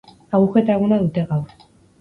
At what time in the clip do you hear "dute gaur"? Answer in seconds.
1.05-1.57